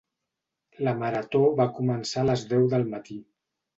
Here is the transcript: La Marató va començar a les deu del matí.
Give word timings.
La 0.87 0.93
Marató 1.01 1.41
va 1.61 1.69
començar 1.81 2.25
a 2.25 2.27
les 2.31 2.47
deu 2.55 2.67
del 2.73 2.89
matí. 2.95 3.19